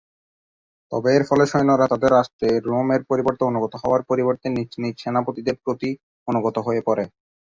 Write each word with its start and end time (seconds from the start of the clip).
তবে, 0.91 1.09
এর 1.13 1.23
ফলে 1.29 1.45
সৈন্যরা 1.51 1.85
তাদের 1.87 2.09
রাষ্ট্র 2.11 2.41
রোমের 2.67 3.01
পরিবর্তে 3.09 3.43
অনুগত 3.45 3.73
হওয়ার 3.81 4.01
পরিবর্তে 4.09 4.47
নিজ 4.49 4.71
নিজ 4.83 4.95
সেনাপতিদের 5.03 5.55
প্রতি 5.63 5.89
অনুগত 6.27 6.55
হয়ে 6.59 6.81
পড়ে। 6.87 7.03